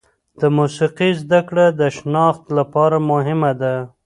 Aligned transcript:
د 0.41 0.43
موسیقي 0.57 1.09
زده 1.21 1.39
کړه 1.49 1.65
د 1.79 1.81
شناخت 1.97 2.43
لپاره 2.57 2.97
مهمه 3.11 3.51
ده. 3.61 3.75